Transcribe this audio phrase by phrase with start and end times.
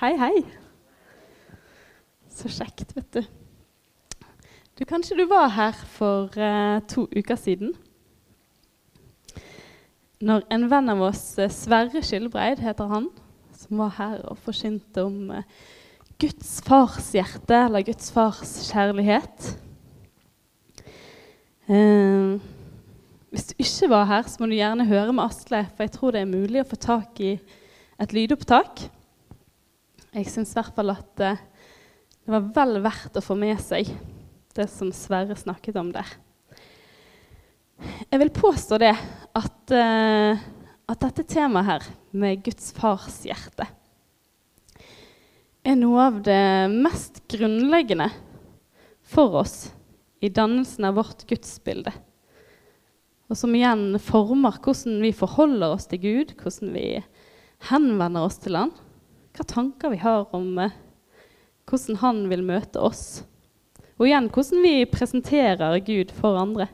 [0.00, 0.38] Hei, hei.
[2.32, 3.26] Så kjekt, vet du.
[4.78, 7.74] Du, Kanskje du var her for uh, to uker siden?
[10.24, 13.10] Når en venn av oss, uh, Sverre Skilbreid heter han,
[13.52, 15.42] som var her og forkynte om uh,
[16.16, 19.50] Guds fars hjerte, eller Guds fars kjærlighet.
[23.28, 26.16] hvis du ikke var her, så må du gjerne høre med Asle, for jeg tror
[26.16, 27.34] det er mulig å få tak i
[28.00, 28.88] et lydopptak.
[30.10, 33.86] Jeg syns i hvert fall at det var vel verdt å få med seg
[34.58, 36.08] det som Sverre snakket om der.
[38.10, 40.40] Jeg vil påstå det at, uh,
[40.90, 43.68] at dette temaet her, med Guds fars hjerte,
[45.62, 46.42] er noe av det
[46.72, 48.10] mest grunnleggende
[49.06, 49.70] for oss
[50.18, 51.94] i dannelsen av vårt gudsbilde.
[53.30, 56.86] Og som igjen former hvordan vi forholder oss til Gud, hvordan vi
[57.70, 58.74] henvender oss til Han
[59.36, 60.76] hva tanker vi har om eh,
[61.70, 63.22] hvordan han vil møte oss.
[64.00, 66.66] Og igjen hvordan vi presenterer Gud for andre.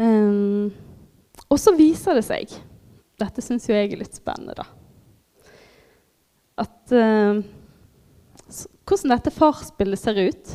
[0.00, 0.72] Um,
[1.52, 2.54] og så viser det seg
[3.20, 4.64] Dette syns jo jeg er litt spennende, da.
[6.64, 7.42] At uh,
[8.88, 10.54] hvordan dette farsbildet ser ut,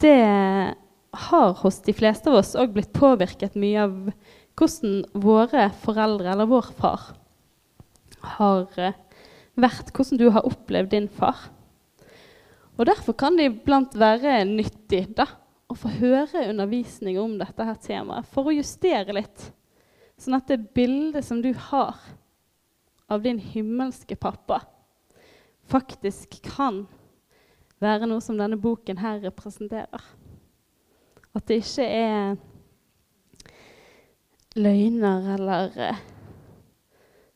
[0.00, 0.16] det
[1.28, 3.94] har hos de fleste av oss òg blitt påvirket mye av
[4.58, 7.10] hvordan våre foreldre eller vår far
[8.36, 8.96] har eh,
[9.60, 11.48] vært, hvordan du har opplevd din far.
[12.78, 15.26] Og Derfor kan det iblant være nyttig da,
[15.70, 19.50] å få høre undervisning om dette her temaet for å justere litt,
[20.20, 22.00] sånn at det bildet som du har
[23.10, 24.62] av din himmelske pappa,
[25.70, 26.84] faktisk kan
[27.82, 30.04] være noe som denne boken her representerer.
[31.34, 32.38] At det ikke er
[34.58, 36.00] løgner eller eh,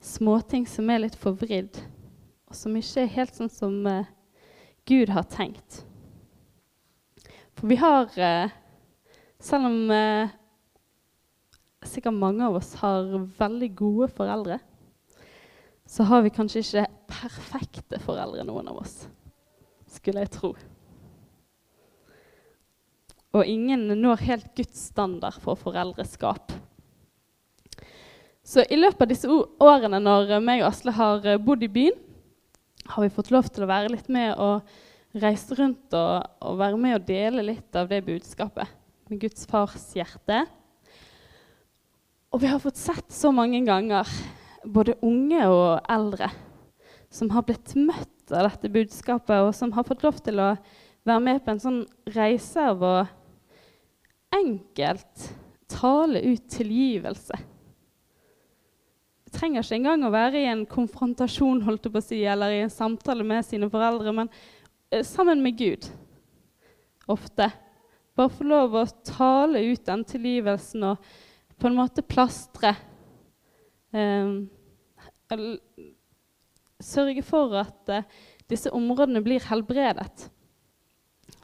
[0.04, 1.78] småting som er litt forvridd,
[2.48, 4.04] og som ikke er helt sånn som uh,
[4.88, 5.80] Gud har tenkt.
[7.56, 8.52] For vi har, uh,
[9.40, 10.34] selv om uh,
[11.88, 14.60] sikkert mange av oss har veldig gode foreldre,
[15.86, 19.04] så har vi kanskje ikke perfekte foreldre, noen av oss,
[19.96, 20.54] skulle jeg tro.
[23.34, 26.52] Og ingen når helt Guds standard for foreldreskap.
[28.44, 29.28] Så i løpet av disse
[29.64, 31.96] årene når meg og Asle har eh, bodd i byen,
[32.92, 34.66] har vi fått lov til å være litt med og
[35.16, 38.68] reise rundt og, og være med og dele litt av det budskapet
[39.08, 40.42] med Guds fars hjerte.
[42.34, 44.10] Og vi har fått sett så mange ganger,
[44.64, 46.28] både unge og eldre,
[47.08, 50.50] som har blitt møtt av dette budskapet, og som har fått lov til å
[51.08, 51.80] være med på en sånn
[52.12, 52.94] reise av å
[54.34, 55.28] enkelt
[55.70, 57.40] tale ut tilgivelse
[59.34, 62.72] trenger ikke engang å være i en konfrontasjon holdt på å si, eller i en
[62.72, 64.30] samtale med sine foreldre, men
[64.90, 65.88] eh, sammen med Gud
[67.10, 67.50] ofte.
[68.14, 71.08] Bare få lov å tale ut den tilgivelsen og
[71.58, 72.74] på en måte plastre
[73.94, 74.42] eh,
[76.84, 78.02] Sørge for at uh,
[78.50, 80.26] disse områdene blir helbredet,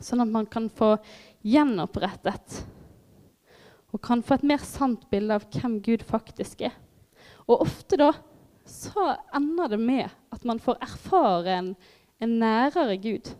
[0.02, 0.90] sånn at man kan få
[1.46, 2.58] gjenopprettet
[3.90, 6.74] og kan få et mer sant bilde av hvem Gud faktisk er.
[7.50, 8.12] Og ofte da
[8.70, 11.70] så ender det med at man får erfare en,
[12.22, 13.32] en nærere Gud.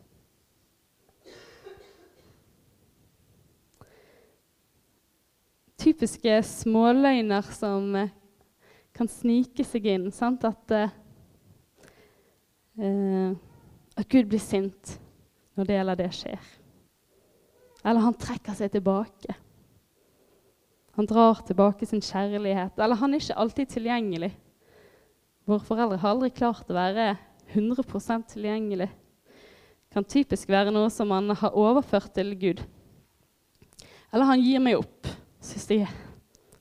[5.80, 8.10] Typiske småløgner som eh,
[8.92, 10.10] kan snike seg inn.
[10.12, 10.44] Sant?
[10.44, 10.74] At,
[12.76, 13.30] uh,
[13.96, 14.98] at Gud blir sint
[15.56, 16.50] når det eller det skjer.
[17.80, 19.38] Eller han trekker seg tilbake.
[21.00, 22.74] Han drar tilbake sin kjærlighet.
[22.76, 24.34] Eller han er ikke alltid tilgjengelig.
[25.48, 27.14] Våre foreldre har aldri klart å være
[27.54, 28.90] 100 tilgjengelig.
[28.90, 32.60] Det kan typisk være noe som han har overført til Gud.
[34.12, 35.08] Eller han gir meg opp.
[35.40, 35.96] Syns det er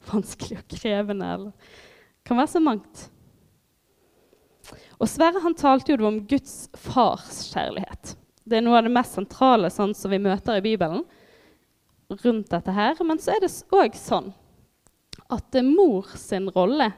[0.08, 1.36] vanskelig og krevende.
[1.36, 3.06] Eller det kan være så mangt.
[5.04, 8.16] Og Sverre han talte jo om Guds fars kjærlighet.
[8.48, 11.04] Det er noe av det mest sentrale sånn som vi møter i Bibelen
[12.10, 13.00] rundt dette her.
[13.06, 14.32] Men så er det òg sånn
[15.30, 16.90] at mor sin rolle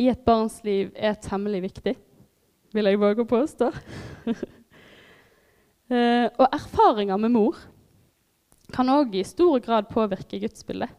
[0.00, 1.94] i et barns liv er temmelig viktig,
[2.74, 3.68] vil jeg våge å påstå.
[5.92, 7.60] uh, og erfaringer med mor
[8.74, 10.90] kan òg i stor grad påvirke gudsbildet.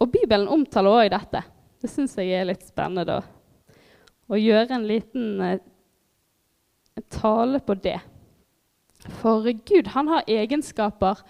[0.00, 1.42] Og Bibelen omtaler òg dette.
[1.80, 3.18] Det syns jeg er litt spennende.
[4.30, 5.58] Å gjøre en liten uh,
[7.12, 7.98] tale på det.
[9.20, 11.22] For Gud han har egenskaper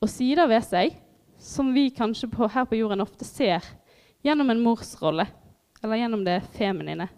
[0.00, 0.96] og sider ved seg
[1.40, 3.64] som vi kanskje på, her på jorden ofte ser
[4.24, 5.24] gjennom en morsrolle,
[5.80, 7.08] eller gjennom det feminine.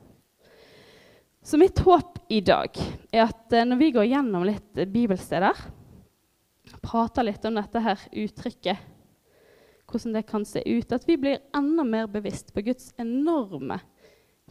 [1.43, 2.77] Så mitt håp i dag
[3.11, 5.59] er at eh, når vi går gjennom litt bibelsteder,
[6.83, 8.91] prater litt om dette her uttrykket,
[9.91, 13.81] hvordan det kan se ut, at vi blir enda mer bevisst på Guds enorme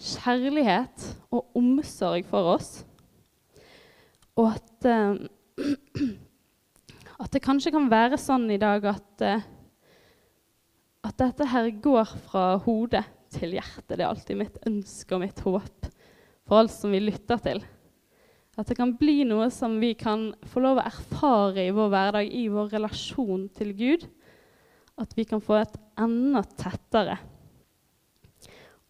[0.02, 2.72] kjærlighet og omsorg for oss.
[4.36, 5.16] Og at, eh,
[7.22, 9.44] at det kanskje kan være sånn i dag at, eh,
[11.06, 13.94] at dette her går fra hodet til hjertet.
[13.96, 15.88] Det er alltid mitt ønske og mitt håp
[16.48, 17.62] for alt som vi lytter til.
[18.60, 22.34] At det kan bli noe som vi kan få lov å erfare i vår hverdag,
[22.36, 24.08] i vår relasjon til Gud.
[25.00, 27.22] At vi kan få et enda tettere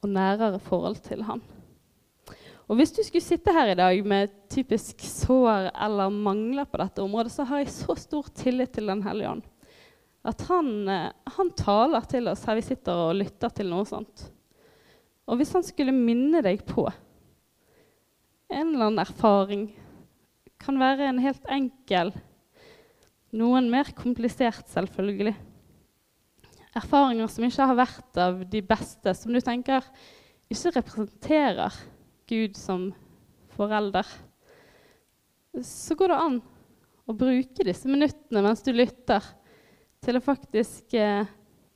[0.01, 1.43] og nærere forhold til Han.
[2.69, 7.03] Og Hvis du skulle sitte her i dag med typisk sår eller mangler på dette
[7.03, 9.45] området, så har jeg så stor tillit til Den hellige ånd.
[10.23, 14.27] At han, eh, han taler til oss her vi sitter og lytter til noe sånt.
[15.27, 16.85] Og hvis han skulle minne deg på
[18.51, 19.69] en eller annen erfaring.
[20.61, 22.11] Kan være en helt enkel,
[23.33, 25.33] noen mer komplisert, selvfølgelig.
[26.77, 29.87] Erfaringer som ikke har vært av de beste, som du tenker
[30.51, 31.79] ikke representerer
[32.31, 32.93] Gud som
[33.57, 34.07] forelder.
[35.63, 36.37] Så går det an
[37.03, 39.25] å bruke disse minuttene mens du lytter,
[40.01, 41.27] til å faktisk eh,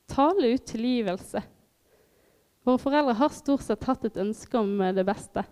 [0.10, 1.42] tale ut tilgivelse.
[2.66, 5.44] Våre foreldre har stort sett hatt et ønske om eh, det beste.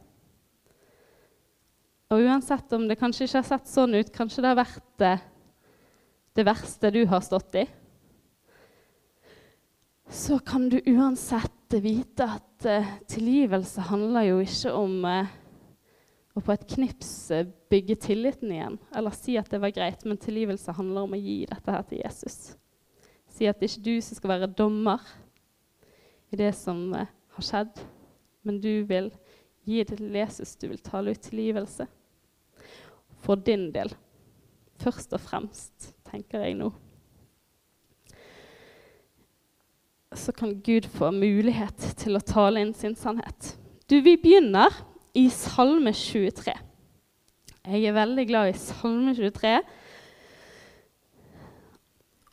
[2.14, 5.28] Og uansett om det kanskje ikke har sett sånn ut, kanskje det har vært eh,
[6.34, 7.68] det verste du har stått i,
[10.14, 15.32] så kan du uansett vite at uh, tilgivelse handler jo ikke om uh,
[16.34, 20.22] å på et knips uh, bygge tilliten igjen eller si at det var greit, men
[20.22, 22.38] tilgivelse handler om å gi dette her til Jesus.
[23.34, 25.02] Si at det ikke er du som skal være dommer
[26.34, 27.82] i det som har skjedd,
[28.46, 29.10] men du vil
[29.66, 30.56] gi det til Jesus.
[30.60, 31.88] Du vil tale ut tilgivelse
[33.24, 33.94] for din del.
[34.84, 36.74] Først og fremst, tenker jeg nå.
[40.24, 43.58] Så kan Gud få mulighet til å tale inn sin sannhet.
[43.90, 44.72] Du, Vi begynner
[45.14, 46.54] i Salme 23.
[47.64, 49.54] Jeg er veldig glad i Salme 23.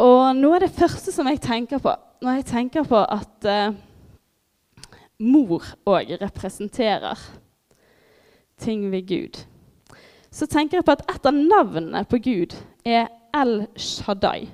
[0.06, 3.72] Og noe av det første som jeg tenker på når jeg tenker på at uh,
[5.24, 7.20] mor òg representerer
[8.60, 9.40] ting ved Gud
[10.30, 12.54] så tenker jeg på at et av navnene på Gud
[12.86, 14.48] er El Shaddai.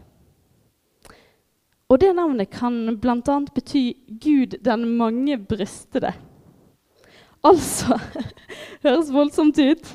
[1.86, 3.36] Og det navnet kan bl.a.
[3.54, 3.84] bety
[4.22, 6.12] Gud den mangebrystede.
[7.46, 7.98] Altså
[8.84, 9.92] Høres voldsomt ut.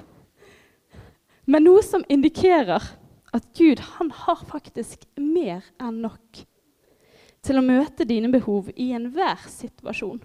[1.52, 2.86] Men noe som indikerer
[3.32, 6.46] at Gud han har faktisk mer enn nok
[7.42, 10.22] til å møte dine behov i enhver situasjon.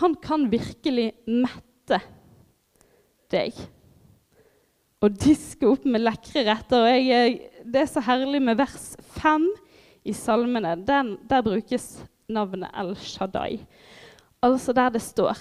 [0.00, 2.00] Han kan virkelig mette
[3.32, 3.56] deg.
[5.04, 6.82] Og diske opp med lekre retter.
[6.82, 8.95] Og jeg, det er så herlig med vers
[9.26, 9.48] 5
[10.06, 10.76] i salmene.
[10.86, 13.58] Den, der brukes navnet El Shaddai.
[14.42, 15.38] Altså der det står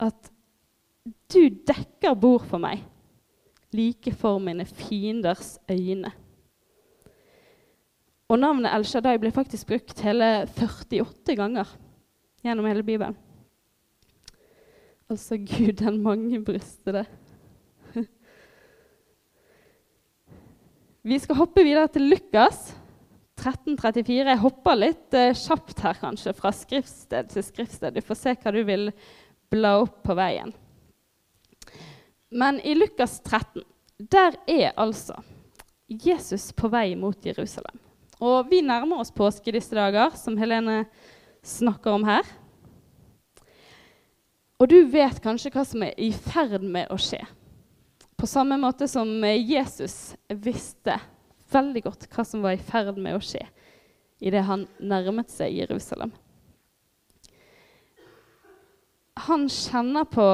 [0.00, 0.30] at
[1.32, 2.82] du dekker bord for meg
[3.72, 6.12] like for mine fienders øyne.
[8.28, 11.68] Og navnet El Shaddai ble faktisk brukt hele 48 ganger
[12.44, 13.16] gjennom hele Bibelen.
[15.10, 17.04] Altså Gud den mangebrystede.
[21.08, 22.81] Vi skal hoppe videre til Lukas
[23.42, 24.30] 1334.
[24.30, 27.98] Jeg hopper litt eh, kjapt her kanskje, fra skriftsted til skriftsted.
[27.98, 28.90] Du får se hva du vil
[29.52, 30.54] bla opp på veien.
[32.32, 33.66] Men i Lukas 13
[34.10, 35.18] der er altså
[35.86, 37.76] Jesus på vei mot Jerusalem.
[38.22, 40.84] Og vi nærmer oss påske disse dager, som Helene
[41.46, 42.26] snakker om her.
[44.62, 47.20] Og du vet kanskje hva som er i ferd med å skje.
[48.14, 51.00] På samme måte som Jesus visste
[51.52, 53.44] veldig godt hva som var i ferd med å skje
[54.22, 56.12] idet han nærmet seg Jerusalem.
[59.26, 60.26] Han kjenner på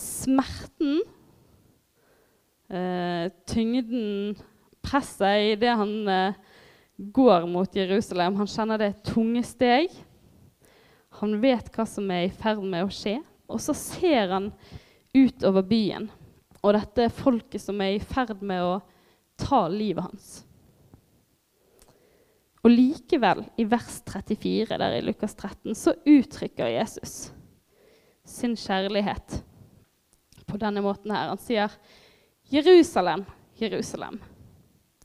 [0.00, 1.02] smerten,
[2.72, 4.34] eh, tyngden,
[4.84, 6.40] presset idet han eh,
[6.96, 8.36] går mot Jerusalem.
[8.40, 9.92] Han kjenner det tunge steg.
[11.20, 13.18] Han vet hva som er i ferd med å skje.
[13.48, 14.50] Og så ser han
[15.14, 16.08] utover byen
[16.64, 18.78] og dette folket som er i ferd med å
[19.36, 20.44] ta livet hans.
[22.64, 27.28] Og likevel, i vers 34 der i Lukas 13, så uttrykker Jesus
[28.24, 29.42] sin kjærlighet
[30.48, 31.28] på denne måten her.
[31.34, 31.68] Han sier,
[32.48, 33.24] 'Jerusalem,
[33.60, 34.16] Jerusalem,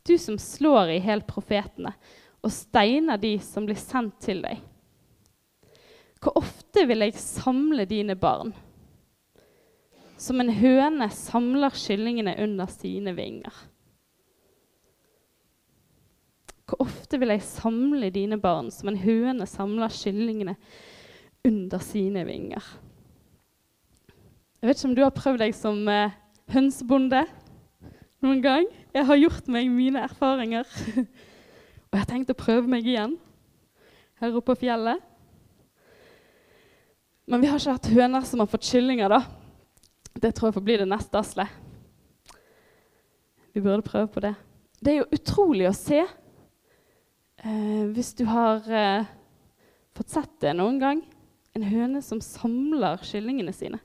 [0.07, 1.93] du som slår i hjel profetene'
[2.39, 4.61] og steiner de som blir sendt til deg.
[6.19, 8.53] Hvor ofte vil jeg samle dine barn?
[10.19, 13.53] Som en høne samler kyllingene under sine vinger.
[16.69, 20.53] Hvor ofte vil jeg samle dine barn som en høne samler kyllingene
[21.47, 22.61] under sine vinger?
[24.59, 26.13] Jeg vet ikke om du har prøvd deg som eh,
[26.53, 27.23] hønsebonde
[28.21, 28.67] noen gang.
[28.93, 30.67] Jeg har gjort meg mine erfaringer.
[31.89, 33.15] Og jeg har tenkt å prøve meg igjen
[34.19, 35.01] her oppe på fjellet.
[37.29, 39.23] Men vi har ikke hatt høner som har fått kyllinger, da.
[40.19, 41.47] Det tror jeg får bli det neste Asle.
[43.55, 44.35] Vi burde prøve på det.
[44.77, 46.03] Det er jo utrolig å se.
[47.43, 49.08] Eh, hvis du har eh,
[49.96, 51.03] fått sett det noen gang.
[51.55, 53.79] En høne som samler kyllingene sine.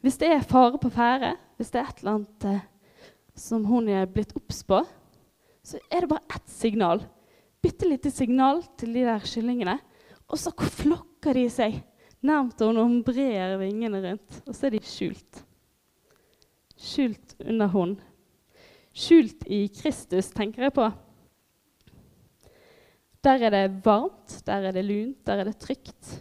[0.00, 2.62] Hvis det er fare på ferde, hvis det er et eller annet eh,
[3.36, 4.80] som hun er blitt obs på,
[5.64, 7.04] så er det bare ett signal.
[7.60, 9.76] Bitte lite signal til de der kyllingene.
[10.30, 11.76] Og så flokker de seg
[12.24, 14.40] nærmt og hun brer vingene rundt.
[14.46, 15.44] Og så er de skjult.
[16.80, 17.94] Skjult under hun.
[18.96, 20.88] Skjult i Kristus, tenker jeg på.
[23.20, 26.14] Der er det varmt, der er det lunt, der er det trygt.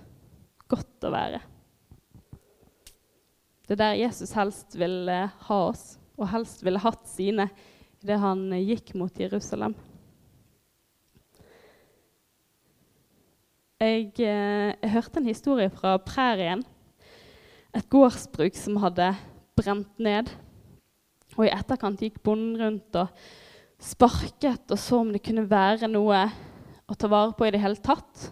[0.67, 1.39] Godt å være.
[3.69, 7.47] Det er der Jesus helst vil ha oss, og helst ville hatt sine
[8.03, 9.75] idet han gikk mot Jerusalem.
[13.79, 16.65] Jeg, eh, jeg, hørte en historie fra prærien.
[17.71, 19.13] Et gårdsbruk som hadde
[19.55, 20.27] brent ned.
[21.37, 23.13] Og I etterkant gikk bonden rundt og
[23.79, 26.25] sparket og så om det kunne være noe
[26.89, 28.29] å ta vare på i det hele tatt.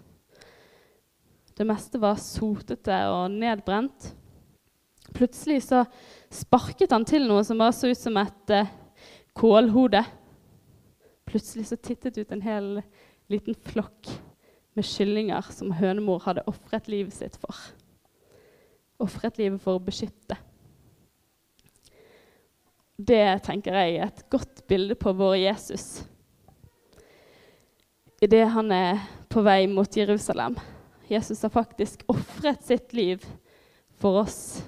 [1.58, 4.12] Det meste var sotete og nedbrent.
[5.16, 5.84] Plutselig så
[6.34, 8.70] sparket han til noe som bare så ut som et uh,
[9.38, 10.04] kålhode.
[11.28, 12.68] Plutselig så tittet ut en hel
[13.32, 14.12] liten flokk
[14.78, 17.56] med kyllinger som hønemor hadde ofret livet sitt for.
[19.02, 20.38] Ofret livet for å beskytte.
[22.98, 26.06] Det tenker jeg er et godt bilde på vår Jesus
[28.22, 30.58] idet han er på vei mot Jerusalem.
[31.08, 33.24] Jesus har faktisk ofret sitt liv
[34.00, 34.64] for oss.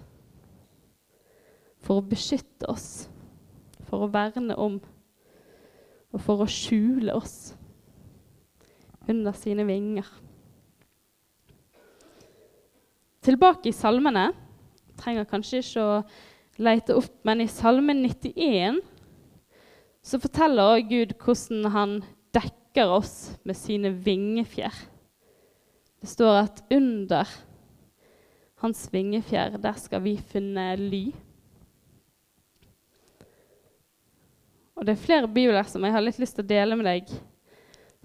[1.84, 3.08] For å beskytte oss,
[3.89, 4.79] for å verne om
[6.10, 7.53] og for å skjule oss
[9.10, 10.08] under sine vinger.
[13.25, 14.29] Tilbake i salmene.
[15.00, 15.98] Trenger kanskje ikke å
[16.60, 18.82] lete opp, men i Salme 91
[20.03, 21.94] så forteller Gud hvordan han
[22.36, 24.74] dekker dekker oss med sine vingefjær.
[26.00, 27.28] Det står at under
[28.62, 31.10] hans vingefjær, der skal vi finne ly.
[34.78, 37.10] Og det er flere bibler som jeg har litt lyst til å dele med deg,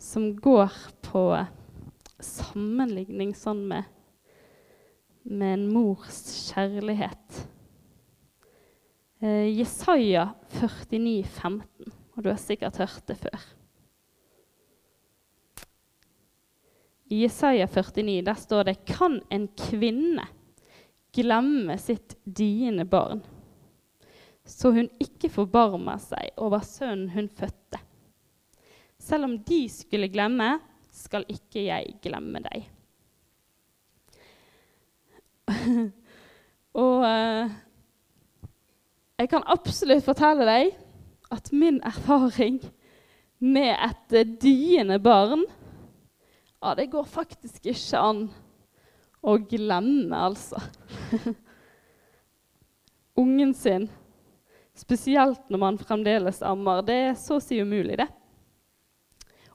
[0.00, 0.72] som går
[1.06, 1.26] på
[2.24, 3.84] sammenligning sånn med,
[5.24, 7.44] med en mors kjærlighet.
[9.20, 13.53] Eh, Jesaja 49, 15, og du har sikkert hørt det før.
[17.14, 20.26] I Isaiah 49 der står det Kan en kvinne
[21.14, 23.20] glemme sitt diende barn,
[24.44, 27.78] så hun ikke forbarmer seg over sønnen hun fødte?
[28.98, 30.56] Selv om de skulle glemme,
[30.90, 32.66] skal ikke jeg glemme deg.
[36.84, 37.50] Og uh,
[39.20, 40.72] jeg kan absolutt fortelle deg
[41.34, 42.58] at min erfaring
[43.38, 45.44] med et diende barn
[46.64, 48.24] ja, det går faktisk ikke an
[49.24, 50.56] å glemme, altså.
[53.20, 53.86] Ungen sin,
[54.76, 58.08] spesielt når man fremdeles ammer, det er så å si umulig, det.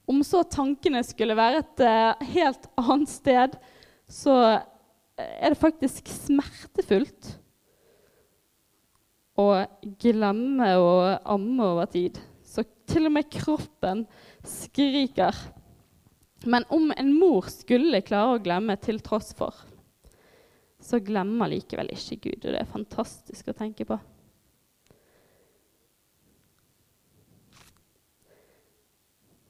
[0.10, 3.58] Om så tankene skulle være et uh, helt annet sted,
[4.10, 4.38] så
[5.18, 7.34] er det faktisk smertefullt
[9.40, 9.52] å
[10.02, 10.90] glemme å
[11.36, 12.18] amme over tid.
[12.46, 14.06] Så til og med kroppen
[14.46, 15.36] skriker
[16.46, 19.56] men om en mor skulle klare å glemme til tross for,
[20.80, 22.46] så glemmer likevel ikke Gud.
[22.46, 23.98] Og det er fantastisk å tenke på.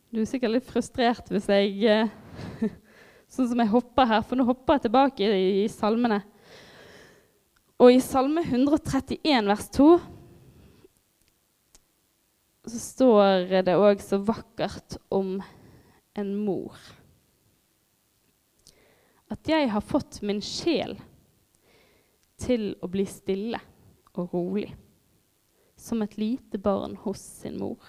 [0.09, 2.15] Du er sikkert litt frustrert hvis jeg eh,
[3.29, 6.23] Sånn som jeg hopper her, for nå hopper jeg tilbake i, salmene.
[7.77, 9.89] Og i Salme 131 vers 2
[12.69, 15.37] så står det òg så vakkert om
[16.19, 16.75] en mor.
[19.29, 20.97] At jeg har fått min sjel
[22.39, 23.59] til å bli stille
[24.15, 24.69] og rolig,
[25.79, 27.83] som et lite barn hos sin mor.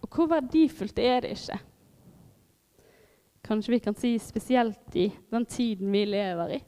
[0.00, 1.60] Og hvor verdifullt er det ikke?
[3.50, 6.60] kanskje vi kan si spesielt i den tiden vi lever i,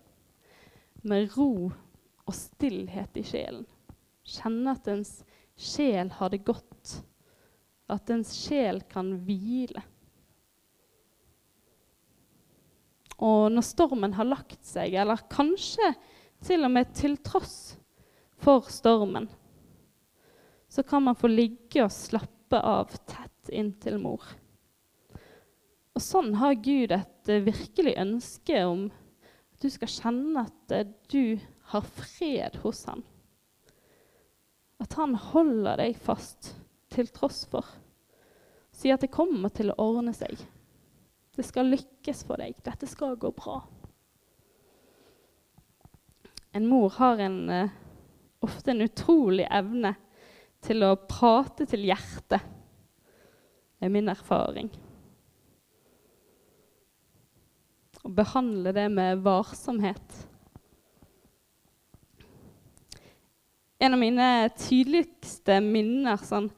[1.03, 1.71] med ro
[2.25, 3.67] og stillhet i sjelen.
[4.27, 5.13] Kjenne at ens
[5.55, 6.72] sjel har det godt.
[7.91, 9.83] At ens sjel kan hvile.
[13.23, 15.93] Og når stormen har lagt seg, eller kanskje
[16.43, 17.77] til og med til tross
[18.43, 19.29] for stormen,
[20.73, 24.25] så kan man få ligge og slappe av tett inntil mor.
[25.93, 30.89] Og sånn har Gud et uh, virkelig ønske om at du skal kjenne at uh,
[31.13, 31.37] du
[31.75, 33.05] har fred hos ham.
[34.83, 36.55] At han holder deg fast
[36.93, 37.67] til tross for.
[38.73, 40.37] Sier at det kommer til å ordne seg.
[41.33, 42.57] Det skal lykkes for deg.
[42.65, 43.61] Dette skal gå bra.
[46.53, 47.71] En mor har en, uh,
[48.45, 49.95] ofte en utrolig evne
[50.63, 52.43] til å prate til hjertet,
[53.83, 54.69] er min erfaring.
[58.03, 60.19] Å behandle det med varsomhet.
[63.83, 66.53] En av mine tydeligste minner sånn,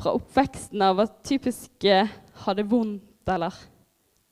[0.00, 2.10] fra oppveksten av å typisk eh,
[2.44, 3.54] ha det vondt eller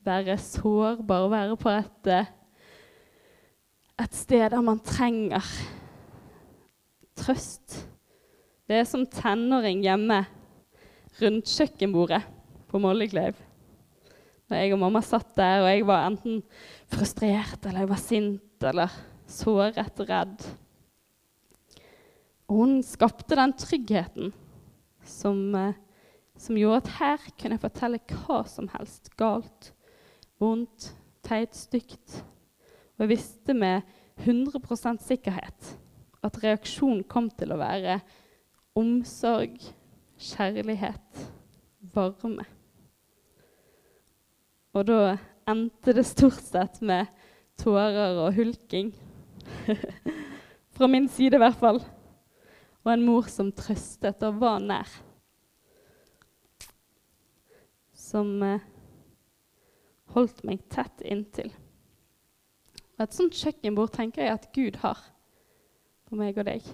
[0.02, 2.34] være sårbar, være på et, eh,
[4.02, 5.46] et sted der man trenger
[7.18, 7.82] trøst
[8.72, 10.22] det er som tenåring hjemme
[11.18, 12.22] rundt kjøkkenbordet
[12.70, 13.36] på Mollekleiv.
[14.48, 16.38] Da jeg og mamma satt der, og jeg var enten
[16.92, 18.94] frustrert eller jeg var sint eller
[19.28, 20.46] såret og redd.
[22.48, 24.32] Og hun skapte den tryggheten
[25.12, 25.78] som, eh,
[26.36, 29.72] som gjorde at her kunne jeg fortelle hva som helst galt,
[30.40, 30.92] vondt,
[31.22, 32.22] teit, stygt.
[32.96, 33.82] Og jeg visste med
[34.22, 35.76] 100 sikkerhet
[36.22, 38.00] at reaksjonen kom til å være
[38.78, 39.58] omsorg,
[40.22, 41.24] kjærlighet,
[41.94, 42.46] varme.
[44.72, 45.16] Og da
[45.50, 47.10] endte det stort sett med
[47.60, 48.92] tårer og hulking.
[50.76, 51.82] Fra min side, i hvert fall.
[52.82, 54.90] Og en mor som trøstet og var nær.
[57.94, 58.64] Som eh,
[60.16, 61.52] holdt meg tett inntil.
[62.96, 64.98] Og et sånt kjøkkenbord tenker jeg at Gud har
[66.08, 66.66] for meg og deg.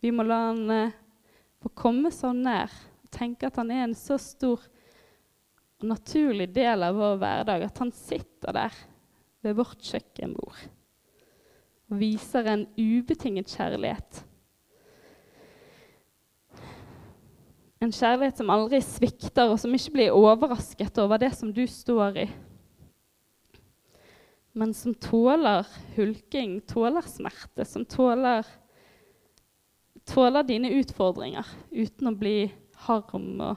[0.00, 0.98] Vi må la han eh,
[1.60, 4.62] få komme så nær og tenke at han er en så stor
[5.80, 8.76] og naturlig del av vår hverdag at han sitter der
[9.40, 10.60] ved vårt kjøkkenbord
[11.90, 14.20] og viser en ubetinget kjærlighet.
[17.80, 22.24] En kjærlighet som aldri svikter, og som ikke blir overrasket over det som du står
[22.26, 22.30] i.
[24.52, 28.44] Men som tåler hulking, tåler smerte, som tåler
[30.10, 32.50] tåler dine utfordringer uten å bli
[32.86, 33.28] harm.
[33.44, 33.56] Og,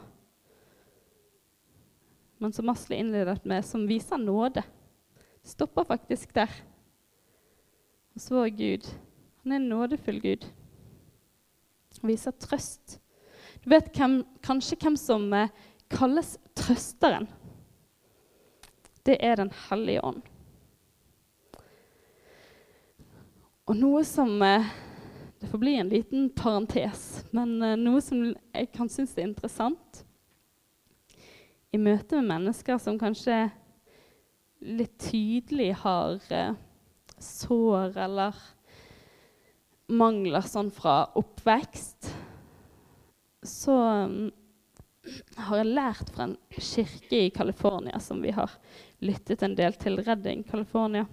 [2.44, 4.64] men som Asle innledet med, som viser nåde.
[5.44, 6.52] Stopper faktisk der.
[8.14, 8.88] Og så Gud.
[9.44, 10.46] Han er en nådefull Gud.
[12.00, 13.00] Han viser trøst.
[13.64, 15.52] Du vet hvem, kanskje hvem som eh,
[15.94, 17.30] kalles trøsteren.
[19.08, 20.22] Det er Den hellige ånd.
[23.64, 24.68] Og noe som eh,
[25.40, 30.04] det får bli en liten parentes, men uh, noe som jeg kan synes er interessant
[31.76, 33.50] i møte med mennesker som kanskje
[34.64, 36.24] litt tydelig har
[37.20, 38.40] sår eller
[39.92, 42.13] mangler sånn fra oppvekst,
[43.44, 43.76] så
[44.08, 44.32] um,
[45.36, 48.52] har jeg lært fra en kirke i California som vi har
[49.04, 51.06] lyttet en del til, Redding, California.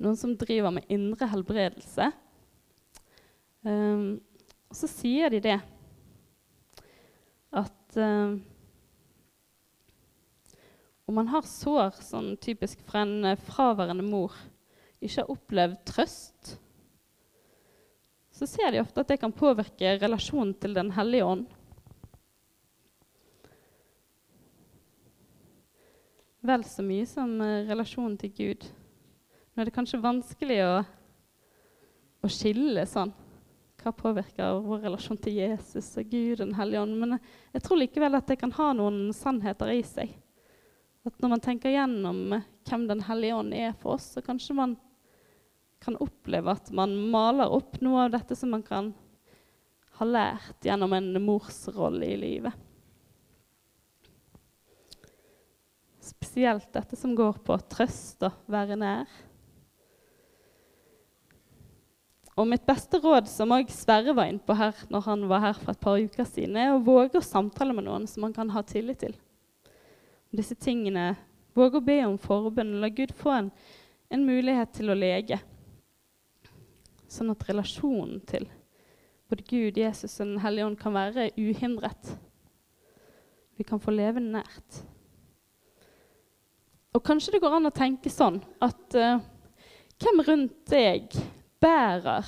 [0.00, 2.10] Noen som driver med indre helbredelse.
[3.64, 4.18] Um,
[4.72, 5.58] og så sier de det
[7.54, 8.40] at um,
[11.04, 14.34] om man har sår sånn typisk fra en uh, fraværende mor,
[15.04, 16.56] ikke har opplevd trøst,
[18.34, 21.44] så ser de ofte at det kan påvirke relasjonen til Den hellige ånd.
[26.44, 28.66] Vel så mye som uh, relasjonen til Gud.
[29.54, 30.72] Nå er det kanskje vanskelig å,
[32.26, 33.14] å skille sånn
[33.84, 36.98] hva påvirker vår relasjon til Jesus og Gud og Den hellige ånd.
[37.00, 37.16] Men
[37.52, 40.14] jeg tror likevel at det kan ha noen sannheter i seg.
[41.04, 42.22] At når man tenker gjennom
[42.64, 44.76] hvem Den hellige ånd er for oss, så kanskje man
[45.84, 48.92] kan oppleve at man maler opp noe av dette som man kan
[49.98, 52.56] ha lært gjennom en morsrolle i livet.
[56.04, 59.08] Spesielt dette som går på trøst og være nær.
[62.34, 65.60] Og mitt beste råd, som òg Sverre var inne på her når han var her
[65.60, 68.50] for et par uker siden, er å våge å samtale med noen som man kan
[68.50, 69.14] ha tillit til.
[70.34, 71.14] disse tingene.
[71.54, 72.80] Våge å be om forbønn.
[72.82, 73.50] La Gud få en,
[74.10, 75.38] en mulighet til å lege.
[77.14, 78.48] Sånn at relasjonen til
[79.30, 82.10] både Gud, Jesus og Den hellige ånd kan være uhindret.
[83.54, 84.80] Vi kan få leve nært.
[86.94, 89.22] Og kanskje det går an å tenke sånn at uh,
[90.02, 91.14] hvem rundt deg
[91.62, 92.26] bærer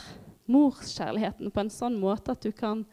[0.50, 2.84] morskjærligheten på en sånn måte at du kan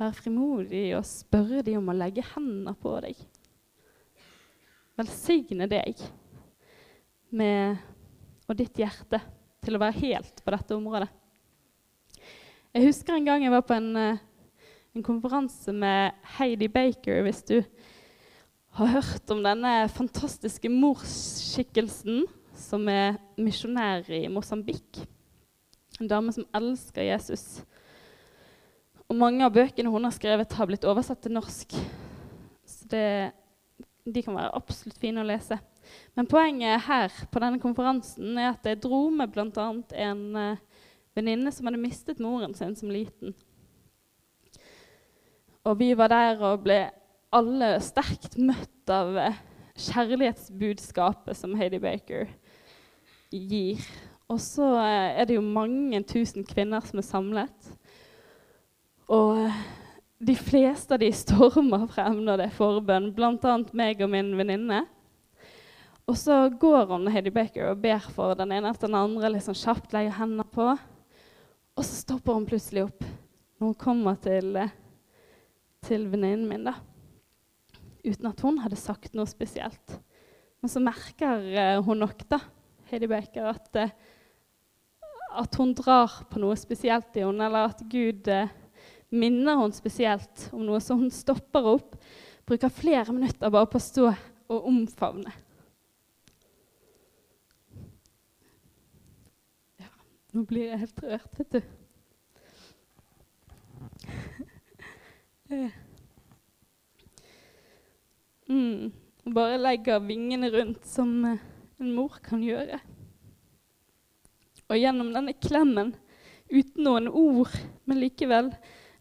[0.00, 3.22] være frimodig og spørre dem om å legge hendene på deg?
[4.98, 5.98] Velsigne deg
[7.34, 7.78] med,
[8.46, 9.22] og ditt hjerte
[9.64, 11.10] til å være helt på dette området.
[12.74, 14.22] Jeg husker en gang jeg var på en, eh,
[14.94, 17.22] en konferanse med Heidi Baker.
[17.22, 17.62] Hvis du
[18.74, 22.24] har hørt om denne fantastiske morsskikkelsen
[22.58, 25.04] som er misjonær i Mosambik.
[26.00, 27.62] En dame som elsker Jesus.
[29.06, 31.76] Og mange av bøkene hun har skrevet, har blitt oversatt til norsk.
[32.66, 33.06] Så det,
[34.04, 35.56] de kan være absolutt fine å lese.
[36.16, 39.68] Men poenget her på denne konferansen er at jeg dro med bl.a.
[40.04, 40.60] en uh,
[41.16, 43.34] venninne som hadde mistet moren sin som liten.
[45.64, 46.78] Og vi var der og ble
[47.34, 49.38] alle sterkt møtt av uh,
[49.86, 52.28] kjærlighetsbudskapet som Heidi Baker
[53.32, 53.80] gir.
[54.28, 57.72] Og så uh, er det jo mange tusen kvinner som er samlet.
[59.08, 59.48] Og
[60.24, 63.54] de fleste av de stormer frem når det er forbønn, bl.a.
[63.76, 64.84] meg og min venninne.
[66.08, 69.56] Og så går hun Heidi Baker og ber for den ene etter den andre, liksom
[69.56, 70.70] kjapt legger hendene på.
[71.74, 74.58] Og så stopper hun plutselig opp når hun kommer til,
[75.84, 76.66] til venninnen min.
[76.68, 76.76] da.
[78.04, 79.96] Uten at hun hadde sagt noe spesielt.
[80.60, 82.40] Men så merker uh, hun nok, da,
[82.88, 88.28] Heidi Baker, at, uh, at hun drar på noe spesielt i henne, eller at Gud
[88.32, 88.52] uh,
[89.14, 90.80] minner hun spesielt om noe.
[90.82, 91.96] Så hun stopper opp,
[92.48, 94.06] bruker flere minutter bare på å stå
[94.52, 95.32] og omfavne.
[100.34, 101.60] Nå blir jeg helt rørt, vet du.
[108.50, 108.92] mm.
[109.36, 111.38] Bare legger vingene rundt, som eh,
[111.78, 112.80] en mor kan gjøre.
[114.66, 115.94] Og gjennom denne klemmen,
[116.50, 117.54] uten noen ord,
[117.86, 118.50] men likevel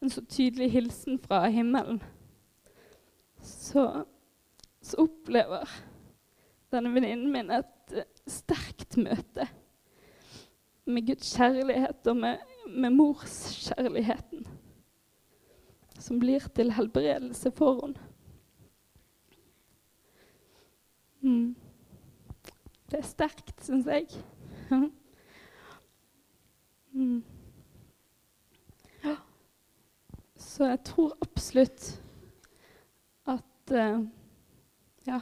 [0.03, 2.01] en så tydelig hilsen fra himmelen,
[3.43, 4.03] så,
[4.83, 5.69] så opplever
[6.73, 9.47] denne venninnen min et uh, sterkt møte
[10.85, 14.47] med Guds kjærlighet og med, med morskjærligheten,
[15.99, 18.09] som blir til helbredelse for henne.
[21.23, 21.55] Mm.
[22.91, 24.09] Det er sterkt, syns jeg.
[26.91, 27.23] mm.
[29.05, 29.15] ja.
[30.53, 31.85] Så jeg tror absolutt
[33.25, 34.03] at uh,
[35.07, 35.17] ja,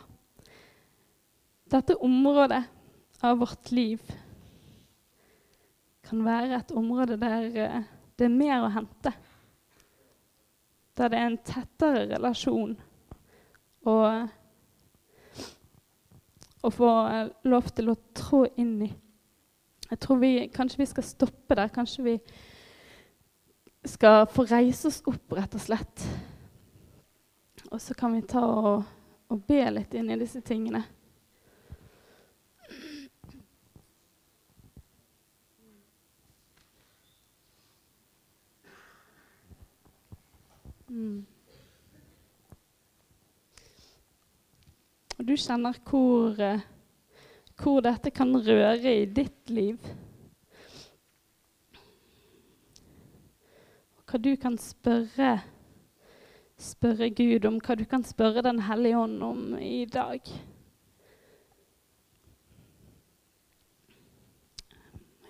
[1.72, 2.60] dette området
[3.24, 4.04] av vårt liv
[6.04, 7.88] kan være et område der uh,
[8.20, 9.14] det er mer å hente.
[11.00, 12.76] Der det er en tettere relasjon.
[13.88, 14.28] Og
[16.62, 16.90] å få
[17.48, 18.92] lov til å trå inn i.
[19.88, 21.72] Jeg tror vi, Kanskje vi skal stoppe der.
[21.74, 22.20] Kanskje vi
[23.84, 26.08] skal få reise oss opp, rett og slett.
[27.72, 28.84] Og så kan vi ta og,
[29.32, 30.84] og be litt inn i disse tingene.
[40.92, 41.24] Mm.
[45.16, 46.64] Og du kjenner hvor, eh,
[47.62, 49.78] hvor dette kan røre i ditt liv.
[54.12, 55.38] Hva du kan spørre,
[56.60, 60.20] spørre Gud om, hva du kan spørre Den hellige ånd om i dag.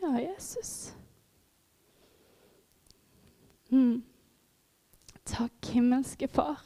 [0.01, 0.95] Ja, Jesus.
[3.69, 4.01] Mm.
[5.29, 6.63] Takk, himmelske Far,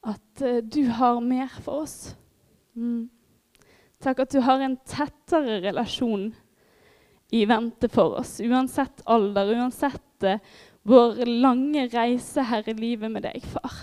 [0.00, 2.14] at uh, du har mer for oss.
[2.72, 3.10] Mm.
[4.00, 6.30] Takk at du har en tettere relasjon
[7.36, 10.40] i vente for oss, uansett alder, uansett uh,
[10.86, 13.80] vår lange reise her i livet med deg, far.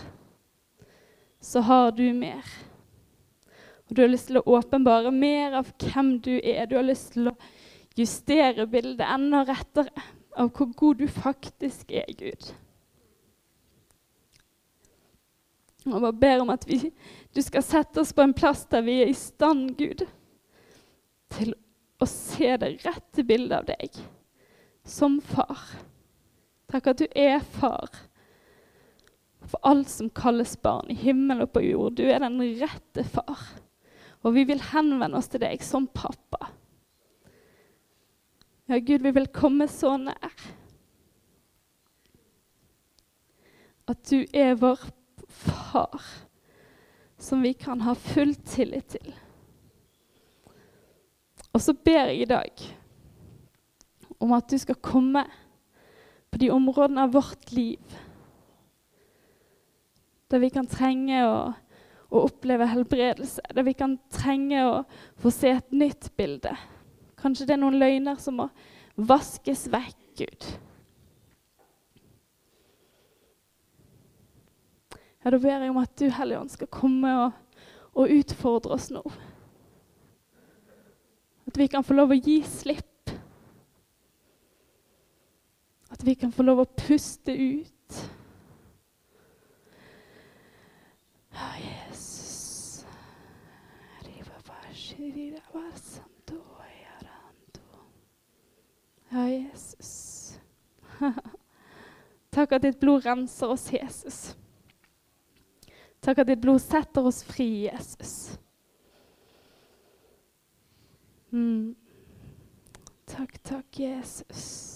[1.44, 2.48] Så har du mer.
[3.90, 6.66] Og du har lyst til å åpenbare mer av hvem du er.
[6.72, 7.36] Du har lyst til å
[8.00, 9.92] justere bildet enda rettere
[10.40, 12.54] av hvor god du faktisk er, Gud.
[15.92, 16.80] Og bare ber om at vi,
[17.36, 20.06] du skal sette oss på en plass der vi er i stand, Gud,
[21.36, 21.52] til
[22.00, 24.00] å se det rette bildet av deg
[24.88, 25.60] som far.
[26.74, 27.92] Takk at du er far.
[29.46, 32.00] For alt som kalles barn i himmel og på jord.
[32.00, 33.44] Du er den rette far.
[34.26, 36.50] Og vi vil henvende oss til deg som pappa.
[38.72, 40.34] Ja, Gud, vi vil komme så nær.
[43.86, 44.80] At du er vår
[45.28, 46.02] far,
[47.22, 49.14] som vi kan ha full tillit til.
[51.54, 52.68] Og så ber jeg i dag
[54.24, 55.28] om at du skal komme
[56.34, 58.00] på de områdene av vårt liv
[60.34, 61.34] der vi kan trenge å,
[62.10, 64.80] å oppleve helbredelse, der vi kan trenge å
[65.22, 66.56] få se et nytt bilde.
[67.22, 68.48] Kanskje det er noen løgner som må
[68.98, 70.48] vaskes vekk, Gud.
[75.24, 77.62] Ja, Da ber jeg om at du, Hellige Ånd, skal komme og,
[77.94, 79.04] og utfordre oss nå.
[81.46, 82.93] At vi kan få lov å gi slipp.
[85.94, 88.02] At vi kan få lov å puste ut.
[91.34, 92.24] Ja, Jesus
[99.14, 100.40] Ja, Jesus.
[102.34, 104.34] Takk at ditt blod renser oss, Jesus.
[106.02, 108.40] Takk at ditt blod setter oss fri, Jesus.
[111.30, 111.76] Mm.
[113.06, 114.73] Takk, takk, Jesus.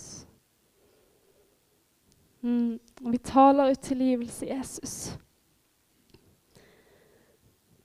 [2.41, 2.79] Mm.
[2.99, 5.17] Vi taler ut tilgivelse, Jesus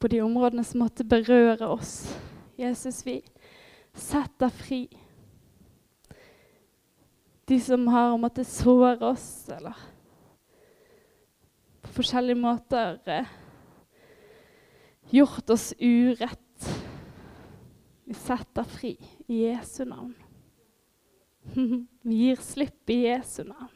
[0.03, 1.93] på de områdene som måtte berøre oss.
[2.59, 3.21] Jesus, vi
[3.95, 4.81] setter fri
[7.47, 9.79] de som har måttet såre oss, eller
[11.83, 13.31] på forskjellige måter eh,
[15.15, 16.67] gjort oss urett.
[18.03, 18.97] Vi setter fri
[19.29, 20.17] i Jesu navn.
[22.03, 23.72] Vi gir slipp i Jesu navn.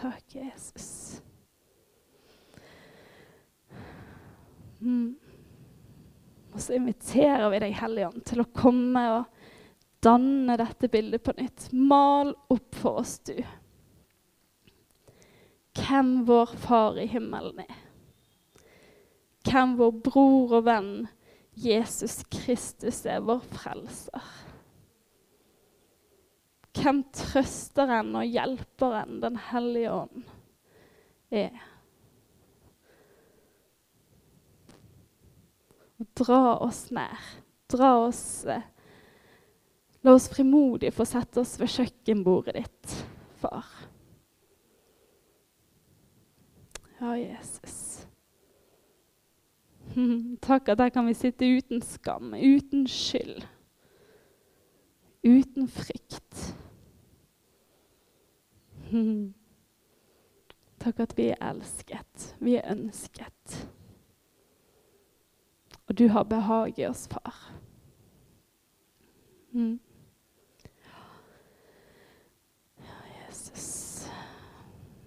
[0.00, 1.22] Takk, Jesus.
[4.80, 5.16] Mm.
[6.54, 9.42] Og så inviterer vi deg, Hellige Ånd, til å komme og
[10.00, 11.68] danne dette bildet på nytt.
[11.76, 13.36] Mal opp for oss, du.
[15.76, 17.76] Hvem vår Far i himmelen er.
[19.46, 20.94] Hvem vår bror og venn
[21.60, 24.32] Jesus Kristus er, vår frelser.
[26.78, 30.22] Hvem trøsteren og hjelperen Den hellige ånd
[31.30, 31.66] er.
[36.00, 37.24] og dra oss nær.
[37.70, 38.64] Dra oss eh,
[40.00, 42.92] La oss frimodig få sette oss ved kjøkkenbordet ditt,
[43.36, 43.66] far.
[46.96, 48.06] Ja, Jesus.
[50.46, 53.44] Takk at der kan vi sitte uten skam, uten skyld,
[55.20, 56.09] uten frykt.
[60.80, 63.68] Takk at vi er elsket, vi er ønsket.
[65.86, 67.52] Og du har behag i oss, far.
[69.52, 69.80] Mm.
[72.78, 74.06] Ja, Jesus.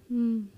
[0.08, 0.53] Mm.